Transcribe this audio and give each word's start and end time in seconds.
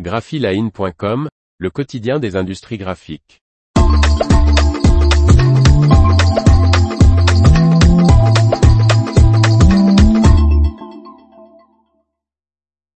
graphiline.com, 0.00 1.28
le 1.58 1.70
quotidien 1.70 2.18
des 2.18 2.34
industries 2.34 2.78
graphiques. 2.78 3.40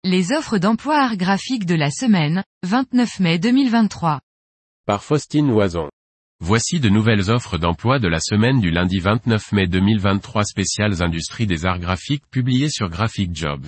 Les 0.04 0.30
offres 0.30 0.58
d'emploi 0.58 0.96
art 0.96 1.16
graphique 1.16 1.66
de 1.66 1.74
la 1.74 1.90
semaine, 1.90 2.44
29 2.62 3.18
mai 3.18 3.38
2023. 3.40 4.20
Par 4.86 5.02
Faustine 5.02 5.48
Loison. 5.48 5.90
Voici 6.38 6.78
de 6.78 6.88
nouvelles 6.88 7.28
offres 7.28 7.58
d'emploi 7.58 7.98
de 7.98 8.06
la 8.06 8.20
semaine 8.20 8.60
du 8.60 8.70
lundi 8.70 9.00
29 9.00 9.50
mai 9.50 9.66
2023 9.66 10.44
spéciales 10.44 11.02
industries 11.02 11.48
des 11.48 11.66
arts 11.66 11.80
graphiques 11.80 12.30
publiées 12.30 12.70
sur 12.70 12.88
Graphic 12.88 13.34
Jobs. 13.34 13.66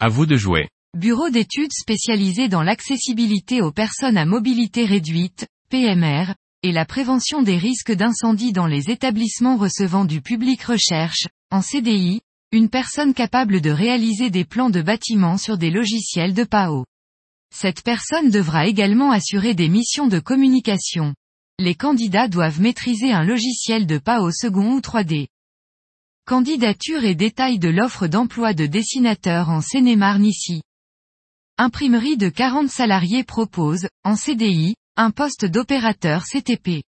À 0.00 0.08
vous 0.08 0.26
de 0.26 0.34
jouer. 0.34 0.68
Bureau 0.98 1.30
d'études 1.30 1.72
spécialisé 1.72 2.48
dans 2.48 2.64
l'accessibilité 2.64 3.62
aux 3.62 3.70
personnes 3.70 4.18
à 4.18 4.26
mobilité 4.26 4.84
réduite, 4.84 5.46
PMR, 5.68 6.34
et 6.64 6.72
la 6.72 6.84
prévention 6.84 7.42
des 7.42 7.56
risques 7.56 7.92
d'incendie 7.92 8.52
dans 8.52 8.66
les 8.66 8.90
établissements 8.90 9.56
recevant 9.56 10.04
du 10.04 10.20
public 10.20 10.64
recherche, 10.64 11.28
en 11.52 11.62
CDI, 11.62 12.22
une 12.50 12.68
personne 12.68 13.14
capable 13.14 13.60
de 13.60 13.70
réaliser 13.70 14.30
des 14.30 14.44
plans 14.44 14.68
de 14.68 14.82
bâtiments 14.82 15.38
sur 15.38 15.58
des 15.58 15.70
logiciels 15.70 16.34
de 16.34 16.42
PAO. 16.42 16.84
Cette 17.54 17.82
personne 17.82 18.28
devra 18.28 18.66
également 18.66 19.12
assurer 19.12 19.54
des 19.54 19.68
missions 19.68 20.08
de 20.08 20.18
communication. 20.18 21.14
Les 21.60 21.76
candidats 21.76 22.26
doivent 22.26 22.60
maîtriser 22.60 23.12
un 23.12 23.22
logiciel 23.22 23.86
de 23.86 23.98
PAO 23.98 24.32
second 24.32 24.72
ou 24.72 24.80
3D. 24.80 25.28
Candidature 26.26 27.04
et 27.04 27.14
détails 27.14 27.60
de 27.60 27.68
l'offre 27.68 28.08
d'emploi 28.08 28.54
de 28.54 28.66
dessinateur 28.66 29.50
en 29.50 29.60
Seine-et-Marne 29.60 30.26
ici. 30.26 30.62
Imprimerie 31.62 32.16
de 32.16 32.30
40 32.30 32.70
salariés 32.70 33.22
propose, 33.22 33.86
en 34.02 34.16
CDI, 34.16 34.76
un 34.96 35.10
poste 35.10 35.44
d'opérateur 35.44 36.24
CTP. 36.24 36.84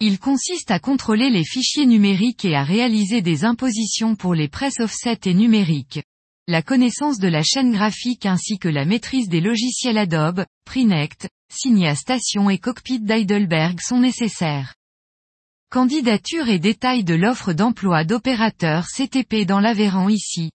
Il 0.00 0.18
consiste 0.18 0.70
à 0.70 0.78
contrôler 0.78 1.30
les 1.30 1.46
fichiers 1.46 1.86
numériques 1.86 2.44
et 2.44 2.54
à 2.54 2.62
réaliser 2.62 3.22
des 3.22 3.46
impositions 3.46 4.14
pour 4.14 4.34
les 4.34 4.48
presses 4.48 4.80
offset 4.80 5.18
et 5.24 5.32
numériques. 5.32 6.02
La 6.46 6.60
connaissance 6.60 7.20
de 7.20 7.28
la 7.28 7.42
chaîne 7.42 7.72
graphique 7.72 8.26
ainsi 8.26 8.58
que 8.58 8.68
la 8.68 8.84
maîtrise 8.84 9.30
des 9.30 9.40
logiciels 9.40 9.96
Adobe, 9.96 10.44
Prinect, 10.66 11.30
Signia 11.50 11.94
Station 11.94 12.50
et 12.50 12.58
Cockpit 12.58 13.00
d'Heidelberg 13.00 13.80
sont 13.80 13.98
nécessaires. 13.98 14.74
Candidature 15.70 16.50
et 16.50 16.58
détails 16.58 17.04
de 17.04 17.14
l'offre 17.14 17.54
d'emploi 17.54 18.04
d'opérateur 18.04 18.84
CTP 18.94 19.46
dans 19.46 19.60
l'Aveyron 19.60 20.10
ici. 20.10 20.50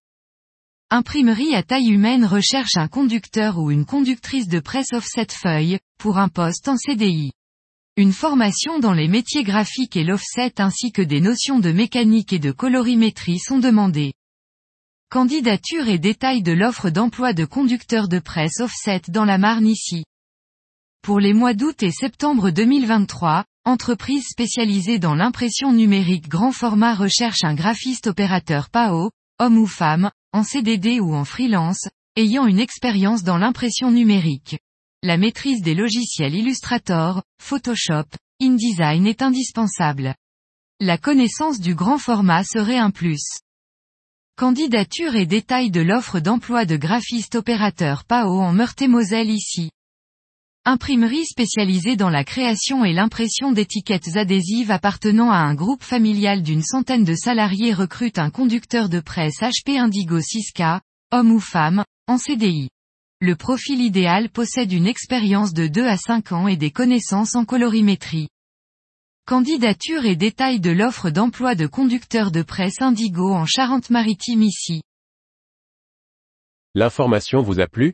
Imprimerie 0.89 1.53
à 1.53 1.63
taille 1.63 1.89
humaine 1.89 2.23
recherche 2.23 2.77
un 2.77 2.87
conducteur 2.87 3.57
ou 3.57 3.71
une 3.71 3.83
conductrice 3.83 4.47
de 4.47 4.61
presse 4.61 4.93
offset 4.93 5.27
feuille, 5.29 5.79
pour 5.99 6.17
un 6.17 6.29
poste 6.29 6.69
en 6.69 6.77
CDI. 6.77 7.33
Une 7.97 8.13
formation 8.13 8.79
dans 8.79 8.93
les 8.93 9.09
métiers 9.09 9.43
graphiques 9.43 9.97
et 9.97 10.05
l'offset 10.05 10.61
ainsi 10.61 10.93
que 10.93 11.01
des 11.01 11.19
notions 11.19 11.59
de 11.59 11.73
mécanique 11.73 12.31
et 12.31 12.39
de 12.39 12.53
colorimétrie 12.53 13.39
sont 13.39 13.59
demandées. 13.59 14.13
Candidature 15.09 15.89
et 15.89 15.99
détails 15.99 16.41
de 16.41 16.53
l'offre 16.53 16.89
d'emploi 16.89 17.33
de 17.33 17.43
conducteur 17.43 18.07
de 18.07 18.19
presse 18.19 18.61
offset 18.61 19.01
dans 19.09 19.25
la 19.25 19.37
Marne 19.37 19.67
ici. 19.67 20.05
Pour 21.01 21.19
les 21.19 21.33
mois 21.33 21.53
d'août 21.53 21.83
et 21.83 21.91
septembre 21.91 22.49
2023, 22.49 23.43
entreprise 23.65 24.23
spécialisée 24.29 24.99
dans 24.99 25.15
l'impression 25.15 25.73
numérique 25.73 26.29
grand 26.29 26.53
format 26.53 26.95
recherche 26.95 27.43
un 27.43 27.55
graphiste 27.55 28.07
opérateur 28.07 28.69
PAO, 28.69 29.11
homme 29.39 29.57
ou 29.57 29.67
femme, 29.67 30.11
en 30.33 30.43
CDD 30.43 30.99
ou 30.99 31.13
en 31.15 31.25
freelance, 31.25 31.87
ayant 32.15 32.45
une 32.45 32.59
expérience 32.59 33.23
dans 33.23 33.37
l'impression 33.37 33.91
numérique. 33.91 34.57
La 35.03 35.17
maîtrise 35.17 35.61
des 35.61 35.75
logiciels 35.75 36.35
Illustrator, 36.35 37.23
Photoshop, 37.41 38.07
InDesign 38.41 39.05
est 39.05 39.21
indispensable. 39.21 40.15
La 40.79 40.97
connaissance 40.97 41.59
du 41.59 41.75
grand 41.75 41.97
format 41.97 42.43
serait 42.43 42.77
un 42.77 42.91
plus. 42.91 43.23
Candidature 44.37 45.15
et 45.15 45.25
détails 45.25 45.71
de 45.71 45.81
l'offre 45.81 46.19
d'emploi 46.19 46.65
de 46.65 46.77
graphiste 46.77 47.35
opérateur 47.35 48.05
PAO 48.05 48.39
en 48.39 48.53
Meurthe-et-Moselle 48.53 49.31
ici. 49.31 49.71
Imprimerie 50.69 51.25
spécialisée 51.25 51.95
dans 51.95 52.09
la 52.09 52.25
création 52.25 52.83
et 52.83 52.91
l'impression 52.91 53.53
d'étiquettes 53.53 54.17
adhésives 54.17 54.69
appartenant 54.69 55.31
à 55.31 55.37
un 55.37 55.55
groupe 55.55 55.81
familial 55.81 56.43
d'une 56.43 56.61
centaine 56.61 57.05
de 57.05 57.15
salariés 57.15 57.73
recrute 57.73 58.19
un 58.19 58.29
conducteur 58.29 58.89
de 58.89 58.99
presse 58.99 59.39
HP 59.39 59.79
Indigo 59.79 60.19
6K, 60.19 60.81
homme 61.13 61.31
ou 61.31 61.39
femme, 61.39 61.85
en 62.07 62.17
CDI. 62.17 62.67
Le 63.21 63.37
profil 63.37 63.79
idéal 63.79 64.29
possède 64.29 64.73
une 64.73 64.87
expérience 64.87 65.53
de 65.53 65.67
2 65.67 65.87
à 65.87 65.95
5 65.95 66.33
ans 66.33 66.49
et 66.49 66.57
des 66.57 66.71
connaissances 66.71 67.37
en 67.37 67.45
colorimétrie. 67.45 68.27
Candidature 69.25 70.05
et 70.05 70.17
détails 70.17 70.59
de 70.59 70.71
l'offre 70.71 71.09
d'emploi 71.11 71.55
de 71.55 71.67
conducteur 71.67 72.29
de 72.29 72.41
presse 72.41 72.81
Indigo 72.81 73.33
en 73.33 73.45
Charente-Maritime 73.45 74.43
ici. 74.43 74.81
L'information 76.75 77.41
vous 77.41 77.61
a 77.61 77.67
plu? 77.67 77.93